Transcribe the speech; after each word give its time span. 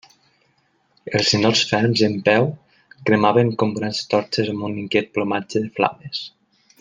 Els 1.19 1.27
ninots 1.35 1.61
ferms 1.73 2.01
i 2.03 2.07
en 2.07 2.15
peu 2.31 2.49
cremaven 3.11 3.51
com 3.63 3.75
grans 3.79 4.01
torxes 4.15 4.53
amb 4.55 4.67
un 4.73 4.77
inquiet 4.85 5.13
plomatge 5.19 5.63
de 5.67 5.71
flames. 5.81 6.25